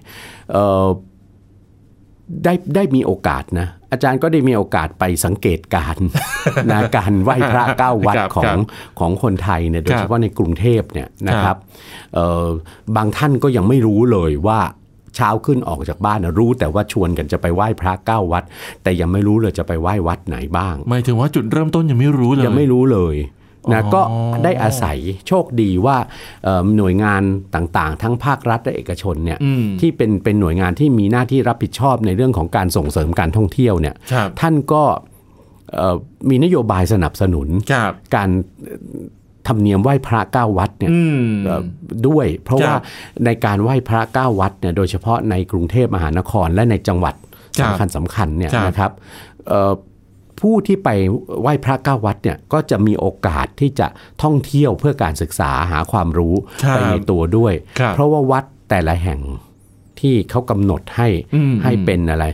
[0.53, 0.87] เอ่อ
[2.45, 6.07] ได้ได้มีโอกาสนะอาจารย์ก็ได้มีโอกาสไปสังเกตการณ์
[6.73, 8.63] นะการไหว้พระเก้าวัดครับขอครังบ
[9.01, 11.59] ของคนไทยเนี่ยโดยครับเฉพาะในกรุงเทพเนี่ยนะคครัรับบ
[12.15, 12.47] เอ่อ
[12.97, 14.61] บางท่านก็ยังไม่รู้เลยว่า
[15.19, 18.45] เช้าขึ้นออกจากบ้านนะรู้แต่ว่าชวนกันจะไปไหว้พระเก้าวัด
[18.83, 23.17] แต่ยังไม่รู้เลยจะไปไหว้วัดไหนบ้าง หมายถึงว่าจุดเริ่มต้นยังไม่รู้เลยยังไม่รู้เลย
[23.73, 24.01] นะอ๋อก็
[24.45, 25.97] ได้อาศัยโชคดีว่า
[26.45, 27.23] เอ่อหน่วยงาน
[27.55, 34.83] ต่างๆ ทั้งภาครัฐและเอกชนเนี่ยอืมที่เป็นเป็นหน่วยงานที่มีหน้าที่รับผิดชอบในเรื่องของการส่งเสริมการท่องเที่ยวเนี่ยครับท่านก็
[35.75, 35.97] เอ่อ
[36.31, 38.31] มีนโยบายสนับสนุนครับการ
[39.49, 41.63] ธรรมเนียมไหว้พระเก้าวัดเนี่ยอืมเอ่อ
[42.09, 42.77] ด้วย เพราะครับว่า
[43.25, 47.15] ในการไหว้พระเก้าวัดเนี่ยโดยเฉพาะในกรุงเทพมหานครและในจังหวัด
[47.59, 48.93] ครับสำคัญสำคัญเนี่ยครับนะครับ
[49.49, 49.73] เอ่อ
[50.41, 50.89] ผู้ที่ไป
[51.41, 53.87] ไหว้พระเก้าวัดเนี่ยก็จะมีโอกาสที่จะ
[54.23, 56.35] ท่องเที่ยวเพื่อการศึกษาหาความรู้
[56.65, 59.21] ครับไปในตัวด้วยครับเพราะว่าวัดแต่ละแห่ง
[60.01, 62.27] ที่เขากำหนดให้อืมให้เป็นอะไร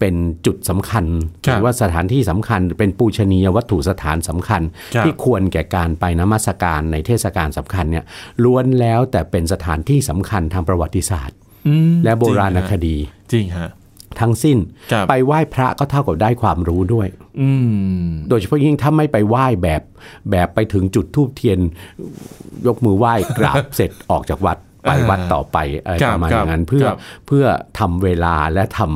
[0.00, 0.14] เป็น
[0.46, 4.62] จุดสำคัญหครับรือว่าสถานที่สำคัญ เป็นปูชนียวัตถุสถานสำคัญ
[4.94, 8.04] ครับที่ควรแก่การไปนมัสการในเทศกาลสำคัญเนี่ย
[8.44, 11.36] ล้วนแล้วแต่เป็นสถานที่สำคัญทางประวัติศาสตร์
[11.68, 12.96] อืมและโบราณคดี
[13.32, 13.70] จริงฮะ
[14.20, 14.58] ทั้งสิ้น
[14.92, 17.08] ครับไปไหว้พระก็เท่ากับได้ความรู้ด้วย
[17.40, 17.50] อื
[18.04, 19.82] มโดยเฉพาะยิ่งถ้าไม่ไปไหว้แบบ
[20.30, 21.58] แบบไปถึงจุดทูบเทียน
[22.66, 27.44] ยกมือไหว้กราบเสร็จออกจากวัด ไปอ่าวัดต่อไปอะไรครับประมาณคอรับย่างนั้นเพื่อครับเพื่อ
[27.78, 28.90] ทำเวลาและทำ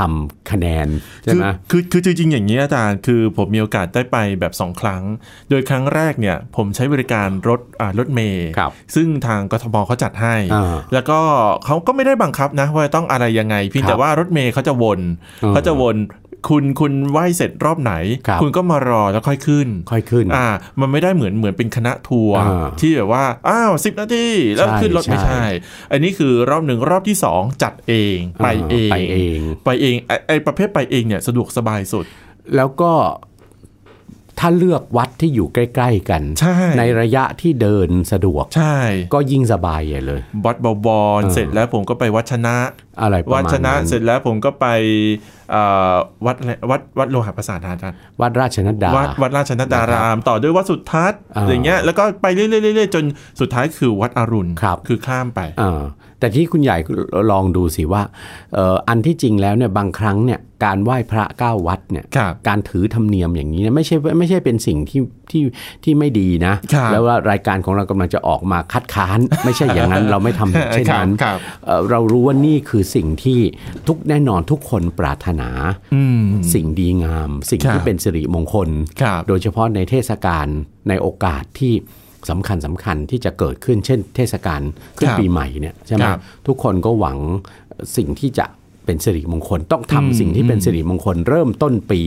[0.00, 0.88] ทำคะแนน
[1.22, 5.02] ใช่คือไหมคือคือจริงๆอย่างนี้อาจารย์คือผมมีโอกาสได้ไปแบบสองครั้ง
[5.50, 11.18] โดยครั้งแรกเนี่ยผมใช้บริการรถอ่ารถเมย์ครับซึ่งทางกทมเขาจัดให้อ่าแล้วก็
[11.64, 15.00] เขาก็ไม่ได้บังคับนะว่าต้องอะไรยังไงเพียงครับแต่ว่ารถเมย์เขาจะวน
[15.42, 15.96] อ่าเขาจะวน
[16.48, 17.92] คุณคุณไหว้เสร็จรอบไหน
[18.28, 20.48] ครับณก็มารอแล้วค่อยขึ้น ค่อยขึ้น อ่า
[20.80, 24.26] มันไม่ได้เหมือนเหมือนเป็นคณะทัวร์อ่าที่แบบว่าอ้าวสิบนาที
[24.56, 25.44] แล้วใช่ขึ้นรถไม่ใช่ใช่
[25.92, 32.04] อันนี้คือรอบหนึ่งรอบที่สองจัดเองไปเองไปเองไปเองไอ้ไอประเภทไปเองเนี่ยสะดวกสบายสุด
[32.56, 32.92] แล้วก็
[34.40, 36.56] ถ้าเลือกวัดที่อยู่ใกล้ ๆ กันใช่
[37.00, 38.76] ระยะที่เดินสะดวก ใช่
[39.14, 42.56] ก็ยิ่งสบายใหญ่เลย วัดบวรเออเสร็จแล้วผมก็ไปวัดชนะ
[43.00, 44.66] อะไรประวัดมาณชนะนั้นเสร็จแล้วผมก็ไป
[45.50, 45.94] เอ่อ
[46.26, 53.04] วัดอะไรวัดวัดโลหะประสาทอาจารย์วัดราชนัดดาวัดวัดราชนัดดาราม ต่อด้วยวัดสุทัศน์อ่าอย่างเงี้ยแล้วก็ไปเรื่อยๆเรื่อยๆจน
[53.40, 55.82] สุดท้ายคือวัดอรุณครับคือข้ามไปเอ่อ
[56.20, 56.76] แต่ที่คุณใหญ่
[57.30, 58.02] ลองดูสิว่า
[58.54, 65.42] เอ่ออันที่จริงแล้วเนี่ยบางครั้งเนี่ยการไหว้พระเก้าวัดเนี่ยครับการถือธรรมเนียมอย่างนี้เนี่ยไม่ใช่ไม่ใช่เป็นสิ่งที่ที่
[65.84, 73.40] ที่ไม่ดีนะครับแล้วว่ารายการของเรากำลังจะออกมาคัดค้าน ไม่ใช่อย่างนั้นเราไม่ทำเช่นนั้นครับเอ่อเรารู้ว่านี่คือสิ่งที่
[73.86, 75.48] ทุกแน่นอนทุกคนปรารถนา
[75.94, 76.22] อืม
[76.54, 78.68] สิ่งดีงาม สิ่งครับที่เป็นสิริมงคล
[79.02, 80.46] ครับโดยเฉพาะในเทศกาล
[80.88, 81.74] ในโอกาสที่
[82.30, 84.60] สำคัญสำคัญที่จะเกิดขึ้นเช่น เทศกาล
[84.98, 87.18] ขึ้นครับปีใหม่เนี่ยใช่ไหมครับทุกคนก็หวัง
[87.96, 88.46] สิ่งที่จะ
[88.86, 92.00] เป็นสิริมงคลต้องทำอืมสิ่งที่เป็นสิริมงคลเริ่มต้นปี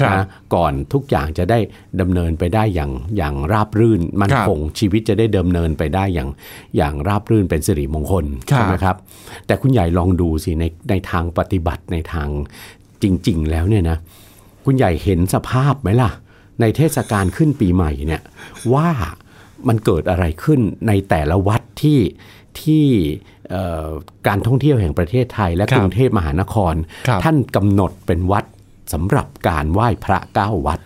[0.00, 1.58] ครับนะก่อนทุกอย่างจะได้
[2.00, 6.28] ดำเนินไปได้อย่างอย่างราบรื่นมั่นครับคงชีวิตจะได้ดำเนินไปได้อย่าง
[6.76, 8.96] อย่างราบรื่นเป็นสิริมงคลครับใช่ไหมครับ
[9.46, 12.28] แต่คุณใหญ่ลองดูสิในในทางปฏิบัติในทาง
[13.02, 13.98] จริง ๆ แล้วเนี่ยนะ
[14.64, 16.10] คุณใหญ่เห็นสภาพไหมล่ะ
[16.60, 18.22] ในเทศกาลขึ้นปีใหม่เนี่ย
[18.74, 18.88] ว่า
[19.68, 21.98] มันเกิดอะไรขึ้นในแต่ละวัดที่
[22.62, 22.86] ที่
[23.50, 23.88] เอ่อ
[24.26, 26.74] การท่องเที่ยวแห่งประเทศไทย และครับกรุงเทพมหานคร
[27.08, 28.44] ครับท่านกำหนดเป็นวัด
[28.92, 30.80] สำหรับการไหว้พระเก้าวัด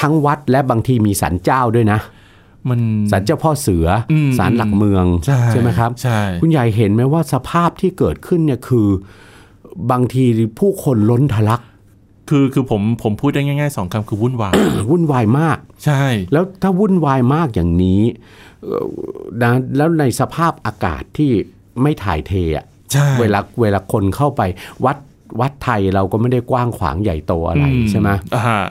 [0.00, 2.00] ทั้งวัดและบางทีมีศาลเจ้าด้วยนะ
[2.68, 2.80] มัน
[3.10, 5.04] ศาลเจ้าพ่อเสืออมศาลหลักเมือง
[5.52, 8.88] ใช่ไหมครับใช่คุณใหญ่เห็นไหมว่าสภาพที่เกิดขึ้นเนี่ยคือ
[9.90, 10.24] บางที
[10.58, 11.60] ผู้คนล้นทะลัก
[12.30, 14.52] คือคือผมผมพูดได้ง่ายๆสองคำคือวุ่นวาย
[14.90, 18.02] วุ่นวายมาก ใช่ แล้วถ้าวุ่นวายมากอย่างนี้
[18.62, 18.86] เอ่อ
[19.42, 21.30] นะแล้วในสภาพอากาศที่
[21.82, 24.42] ไม่ถ่ายเทอะใช่เวลาเวลาคนเข้าไป
[24.84, 24.96] วัด
[25.40, 28.64] วัดไทยเราก็ไม่ได้กว้างขวางใหญ่โตอะไรใช่ไหมอ่า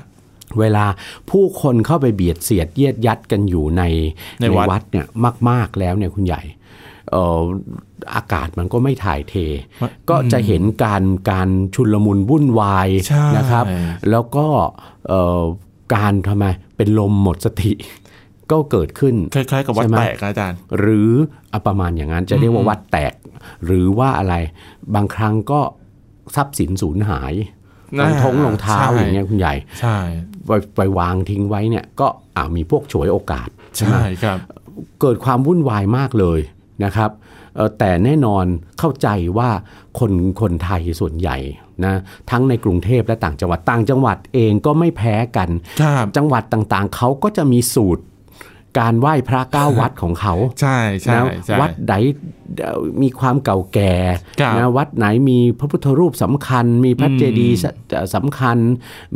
[0.60, 0.86] เวลา
[1.30, 3.84] ผู้คนเข้าไปเบียดเสียดเยียดยัดกันอยู่ใน
[4.42, 5.08] ในวัดเนี่ย
[5.50, 7.42] มาก ๆแล้วเนี่ยคุณใหญ่เอ่อ
[8.16, 9.34] อากาศมันก็ไม่ถ่ายเท
[9.82, 13.66] มันก็จะเห็นการการชุลมุนวุ่นวายใช่นะครับ
[14.10, 14.48] แล้วก็
[15.08, 15.42] เอ่อ
[15.96, 16.46] การทำไม
[16.78, 17.72] เป็นลมหมดสติ
[18.52, 21.12] ก็เกิดขึ้นคล้ายๆกับวัดใช่ไหมแตกนะอาจารย์ หรือ
[21.52, 23.14] อะประมาณอย่างนั้นจะเรียกว่าวัดแตก
[23.66, 24.36] หรือว่าอะไร
[24.96, 25.62] บางครั้งก็
[26.36, 27.34] ทรัพย์สินสูญหาย
[28.00, 29.98] รองทงรองเท้าใช่อย่างเงี้ยคุณใหญ่ใช่
[30.46, 34.38] ไปไปวางทิ้งไว้เนี่ยก็อ่ามีพวกฉวยโอกาสใช่ไหมใช่ครับ
[35.02, 36.40] เกิดความวุ่นวายมากเลย
[36.84, 37.12] นะครับ
[37.56, 38.46] เอ่อแต่แน่นอน
[38.80, 39.50] เข้าใจว่า
[40.00, 40.12] คน
[40.42, 41.38] คนไทยส่วนใหญ่
[41.86, 41.96] นะ
[42.30, 45.50] ทั้งในกรุงเทพและต่างจังหวัดต่างจังหวัดเองก็ไม่แพ้กัน
[45.82, 48.04] ครับจังหวัดต่างๆ เขาก็จะมีสูตร
[48.78, 51.94] การไหว้พระเก้าวัดของเขา ใช่ใช่นะใช่วัดไหน
[52.62, 53.94] เอ่อมีความเก่าแก่
[54.40, 57.66] ครับนะวัดไหนมีพระพุทธรูปสำคัญ มีพระอืมเจดีย์ส
[58.16, 58.58] สำคัญ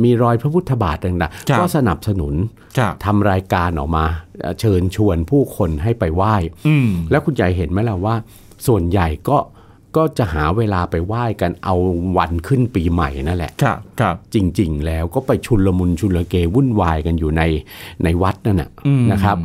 [0.03, 2.33] มีรอยพระพุทธบาทต่างครับๆก็สนับสนุน
[2.77, 4.05] ครับทำรายการออกมา
[4.41, 6.35] เอ่อเชิญชวนผู้คนให้ไปไหว้
[6.67, 8.15] อืมแล้วคุณใหญ่เห็นไหมล่ะว่า
[8.67, 9.37] ส่วนใหญ่ก็
[9.97, 11.75] ก็จะหาเวลาไปไหว้กันเอา
[12.17, 17.41] วันขึ้นปีใหม่นั่นแหละครับครับจริง ๆ แล้วก็ไปชุนลมุนชุนละเกวุ่นวายกันอยู่ใน
[18.03, 19.37] ในวัดนั่นนะอืมนะครับ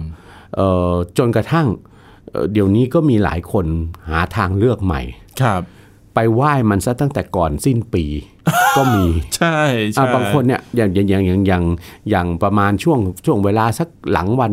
[0.57, 1.67] เอ่อจนกระทั่ง
[2.31, 3.67] เอ่อเดี๋ยวนี้ก็มีหลายคน
[4.09, 5.03] หาทางเลือกใหม่
[5.43, 5.63] ครับ
[6.15, 8.05] ไปไหว้มันซะตั้งแต่ก่อนสิ้นปี
[8.77, 9.05] ก็มี
[9.37, 11.65] ใช่อะใช่บางคนเนี่ยอย่างอย่างอย่างอย่างอย่าง
[12.11, 14.53] อย่างประมาณช่วงช่วงเวลาสักหลังวัน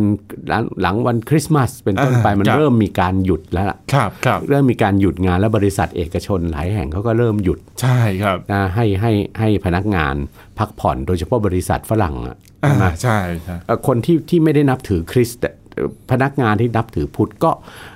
[0.49, 10.15] หลังหลังวันคริสต์มาสเป็นต้นไปมันเริ่มมีการหยุดแล้วล่ะครับครับเริ่มมีการหยุดงานแล้วบริษัทเอกชนหลายแห่งเขาก็เริ่มหยุดใช่ครับนะให้ให้ให้พนักงาน
[10.59, 15.41] พักผ่อนโดยเฉพาะบริษัทฝรั่งอะอ่าใช่ไหมใช่ใช่เอ่อคนที่ที่ไม่ได้นับถือคริสต์
[15.73, 17.94] เอ่อพนักงานที่นับถือพุทธก็เอ่อ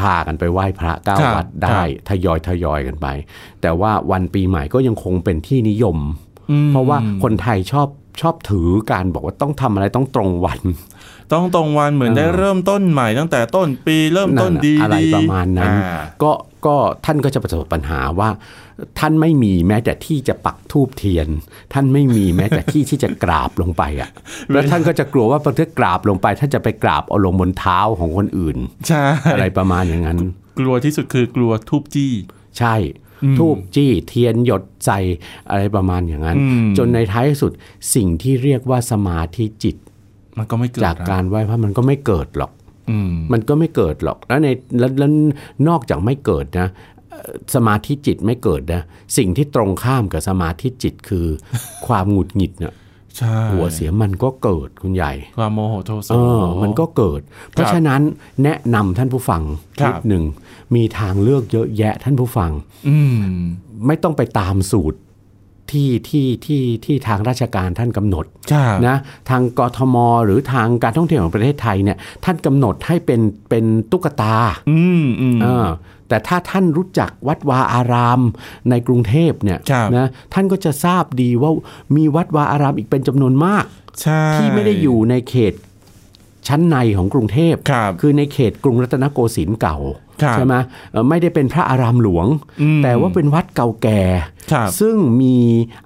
[0.00, 3.06] พากันไปไหว้พระเก้าครับวัดได้ทยอยทยอยกันไป
[3.62, 5.96] แต่ว่าวันปีใหม่ก็ยังคงเป็นที่นิยม
[6.50, 7.88] อืมเพราะว่าคนไทยชอบ
[8.20, 10.60] ชอบถือการบอกว่าต้องทำอะไรต้องตรงวัน
[11.32, 16.32] ต้องตรงวันเหมือนเออได้เริ่มต้นใหม่ตั้งแต่ต้นปีเริ่มต้นนั่นน่ะดีอะไรดีประมาณนั้นอ่าก็
[16.66, 18.28] ก็ท่านก็จะประสบปัญหาว่า
[18.98, 21.28] ท่านไม่มีแม้แต่ที่จะปักทูบเทียน
[21.72, 24.10] ท่านไม่มีแม้แต่ที่ที่จะกราบลงไปอะ
[24.52, 28.56] แล้วท่านก็จะกลัวว่าพอท่านกราบลงไปท่านจะไปกราบเอาลงบนเท้าของคนอื่น
[28.88, 30.18] ใช่อะไรประมาณอย่างนั้น
[30.58, 32.12] กลัวที่สุดคือกลัวทุบจี้
[32.58, 32.74] ใช่
[33.38, 34.90] ทูบจี้เทียนหยดใจ
[35.50, 37.52] อะไรประมาณอย่างนั้นอืมจนในท้ายที่สุด
[37.94, 39.76] สิ่งที่เรียกว่าสมาธิจิต
[40.38, 42.52] มันก็ไม่เกิดจากนะการไหว้พระมันก็ไม่เกิดหรอก
[42.90, 45.10] อืมมันก็ไม่เกิดหรอก แล้วในแล้วแล้ว
[45.68, 46.68] นอกจากไม่เกิดนะ
[47.10, 48.82] เอ่อสมาธิจิตไม่เกิดนะ
[49.16, 51.26] สิ่งที่ตรงข้ามกับสมาธิจิตคือ
[51.86, 52.74] ความหงุดหงิดเนี่ย
[53.16, 57.20] ใช่หัวเสียมันก็เกิดคุณใหญ่ ความโมโหโทโสเออมันก็เกิด
[57.50, 58.00] เพราะฉะนั้น
[58.42, 59.42] แนะนำท่านผู้ฟัง
[59.80, 60.24] ครับนิดหนึ่ง
[60.74, 62.50] มีทางเลือกเยอะแยะท่านผู้ฟัง
[62.88, 63.18] อืม
[63.86, 64.98] ไม่ต้องไปตามสูตร
[65.70, 68.96] ที่ที่ที่ที่ทางราชการท่านกำหนดครับนะ
[69.30, 74.34] ทางกทม หรือทางการท่องเที่ยวของประเทศไทยเนี่ยท่านกำหนดให้เป็นเป็นตุ๊กตา
[74.70, 75.66] อืมอืมเออ
[76.08, 78.20] แต่ถ้าท่านรู้จักวัดวาอาราม
[78.70, 81.50] ในกรุงเทพเนี่ยครับนะท่านก็จะทราบดีว่า
[81.96, 83.64] มีวัดวาอารามอีกเป็นจำนวนมาก
[84.02, 85.54] ใช่ที่ไม่ได้อยู่ในเขต
[86.48, 90.54] ชั้นในของกรุงเทพครับคือในเขตกรุงรัตนโกสินทร์เก่าครับ ใช่ไหม
[90.92, 92.26] เอ่อไม่ได้เป็นพระอารามหลวง
[92.62, 94.00] อืมแต่ว่าเป็นวัดเก่าแก่
[94.52, 95.36] ครับซึ่งมี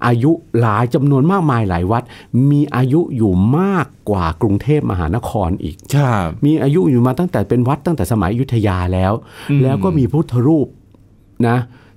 [0.07, 2.03] อายุหลายจำนวนมากมายหลายวัด
[2.51, 9.13] มีอายุอยู่มากกว่ากรุงเทพมหานครอีกครับมีอายุอยู่มาตั้งแต่เป็นวัดตั้งแต่สมัยอยุธยาแล้ว
[9.51, 10.69] อืมแล้วก็มีพุทธรูป
[11.49, 11.57] นะ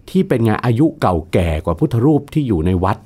[0.09, 2.97] ที่เป็นไงอายุเก่าแก่กว่าพุทธรูปที่อยู่ในวัด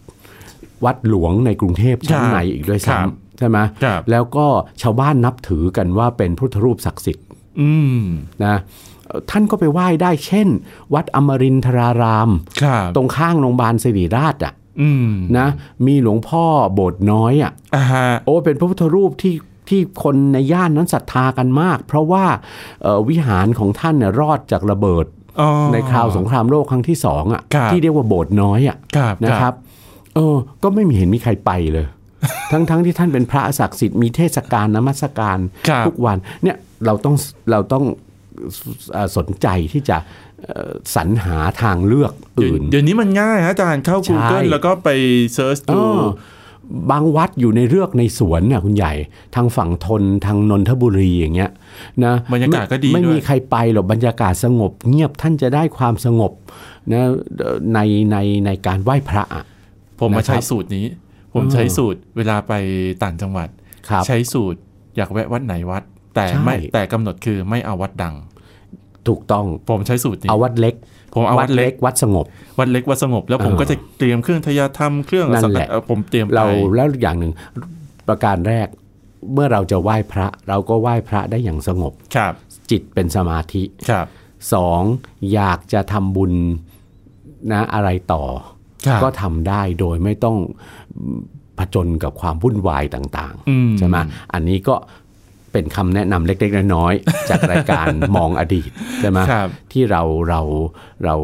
[0.85, 4.47] วัดหลวงในกรุงเทพชั้นในอีกด้วยครับซ้ำใช่ไหมครับแล้วก็
[4.81, 7.25] ชาวบ้านนับถือกันว่าเป็นพุทธรูปศักดิ์สิทธิ์
[7.59, 8.03] อืม
[8.45, 8.96] นะเอ่อ
[9.29, 10.47] ท่านก็ไปไหว้ได้เช่น
[10.93, 12.29] วัดอมรินทราราม
[12.63, 15.47] ครับตรงข้างโรงพยาบาลศิริราชอะอืมนะ
[15.85, 16.43] มีหลวงพ่อ
[16.73, 19.35] โบสถ์น้อยอะอ่าฮะโอ้เป็นพระพุทธรูปที่
[19.69, 22.25] ที่คนในย่านนั้นศรัทธากันมาก เพราะว่า
[22.83, 25.05] เอ่อวิหารของท่านเนี่ยรอดจากระเบิด
[25.41, 29.53] อ๋อในคราวสงครามโลกครั้งที่สองอะครับที่เรียกว่าโบสถ์น้อยอะครับนะครับ
[30.15, 31.85] เออก็ไม่มีเห็นมีใครไปเลย
[32.51, 37.15] ทั้งทั้งที่ท่านเป็นพระศักดิ์สิทธิ์มีเทศกาลนมัสการครับทุกวันเนี่ยเราต้อง
[37.51, 38.06] เราต้องเอ่อ
[39.17, 39.97] สนใจที่จะ
[40.43, 44.89] เอ่อสรรหาทางเลือกเดี๋ยวอื่น เดี๋ยวนี้มันง่ายฮะอาจารย์เข้าใช่ Google แล้วก็ไป
[45.33, 45.95] เซิร์ชเอดูอ
[46.91, 48.93] บางวัดอยู่ในเรือกในสวนน่ะคุณใหญ่
[49.35, 51.51] ทางฝั่งทนทางนนทบุรีอย่างเงี้ย
[52.05, 56.31] นะบรรยากาศก็ดีไม่ด้วยมีใครไปหรอกบรรยากาศสงบ เงียบท่านจะได้ความสงบ
[56.91, 57.03] นะ
[57.73, 57.79] ใน
[58.11, 59.43] ในในการไหว้พระอะ
[59.99, 60.85] ผมมานะครับใช้สูตรนี้
[61.33, 62.53] ผมใช้สูตรเวลาไป
[63.03, 63.49] ต่างจังหวัด
[63.89, 64.59] ครับใช้สูตร
[64.97, 65.83] อยากแวะวัดไหนวัด
[66.17, 68.15] แต่ใช่ไม่แต่กำหนดคือไม่เอาวัดดัง
[69.07, 70.75] ถูกต้องผมใช้สูตรนี้เอาวัดเล็ก
[71.13, 72.25] ผมเอาวัดเล็กวัดสงบ
[72.59, 77.31] วัดเล็กวัดสงบ แล้วผมเออก็จะเตรียมเครื่องทยธรรมเครื่องนั่นสังแหฆละเอ่อผมเตรียมไปเราแล้วอย่างหนึ่ง
[78.07, 78.67] ประการแรก
[79.33, 82.33] เมื่อเราจะไหว้พระ เราก็ไหว้พระได้อย่างสงบครับ
[82.69, 84.05] จิตเป็นสมาธิครับ
[84.53, 84.81] สอง
[85.33, 86.33] อยากจะทำบุญ
[87.51, 88.23] นะอะไรต่อ
[88.87, 90.37] ครับก็ทำได้โดยไม่ต้อง
[91.59, 93.97] ผจญกับความวุ่นวายต่างอืมๆใช่ไหม
[94.33, 94.75] อันนี้ก็
[95.51, 100.41] เป็นคำแนะนำเล็กๆน้อยๆจากรายการมองอดีตใช่ไหมครับที่เราเรา
[101.05, 101.15] เรา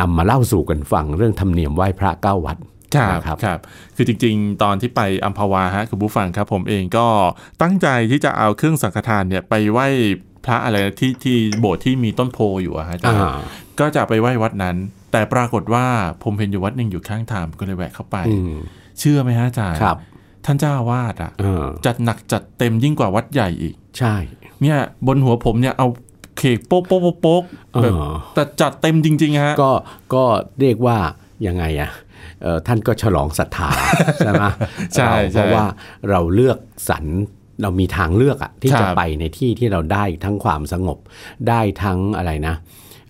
[0.00, 2.58] นำมาเล่าสู่กันฟังเรื่องธรรมเนียมไหว้พระเก้าวัด
[2.94, 3.58] ครับนะครับครับ
[3.96, 7.06] คือจริงๆ ตอนที่ไปอัมพวาฮะคุณผู้ฟังครับ ผมเองก็
[7.62, 9.86] ตั้งใจที่จะเอาเครื่องสังฆทานเนี่ยไปไหว้
[10.44, 13.38] พระอะไรที่ที่โบสถ์ที่มีต้นโพอยู่อะฮะอาจารย์อ่า
[13.80, 14.76] ก็จะไปไหว้วัดนั้น
[15.12, 15.86] แต่ปรากฏว่า
[16.24, 18.54] ผมเห็นอยู่วัดหนึ่งอยู่ข้างทางผมก็เลยแวะเข้าไปอืม
[18.98, 19.96] เชื่อไหมฮะอาจารย์ครับ
[20.44, 24.14] ท่านเจ้าอาวาสอะเออจัดหนักจัดเต็มยิ่งกว่าวัดใหญ่อีก ใช่
[24.60, 25.88] เนี่ยบนหัวผมเนี่ยเอา
[26.38, 27.42] เค้กโป๊กโป๊กโป๊กโป๊ก
[27.82, 29.70] แบบเออแต่จัดเต็มจริงๆฮะก็
[30.14, 30.24] ก็
[30.60, 30.98] เรียกว่า
[31.46, 31.90] ยังไงอะ
[32.42, 33.68] เอ่อท่านก็ฉลองศรัทธา
[34.16, 34.44] ใช่ไหม
[34.94, 35.64] ใช่เราใช่เพราะว่า
[36.10, 37.04] เราเลือกสรร
[37.62, 40.98] เรามีทางเลือกอะที่ครับจะไปในที่ที่เราได้ทั้งความสงบ
[41.48, 42.54] ได้ทั้งอะไรนะ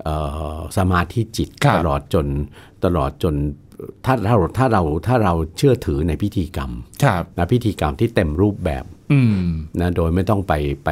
[0.04, 0.16] เอ่
[0.54, 2.26] อสมาธิจิตครับตลอดจน
[2.84, 3.34] ตลอดจน
[4.06, 6.70] ถ้าเราถ้าเราถ้าเราเชื่อถือในพิธีกรรม
[7.04, 9.46] ครับนะพิธีกรรมที่เต็มรูปแบบอืม
[9.80, 10.52] นะโดยไม่ต้องไป
[10.84, 10.90] ไป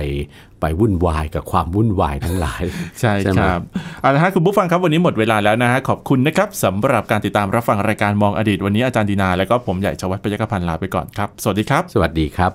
[0.61, 2.63] ไปวุ่นวายกับความวุ่นวายทั้งหลาย
[3.01, 3.61] ใช่ใช่ไหมครับ
[4.01, 12.51] เอาละฮะคุณผู้ฟังครับวันนี้หมดเวลาแล้วนะฮะขอบคุณนะครับสำหรับการติดตามรับฟังรายการมองอดีตวันนี้อาจารย์ดีนา และก็ผมใหญ่ชวัฒน์ปยกพันธ์ลาไปก่อนครับ สวัสดีครับ สวัสดีครับ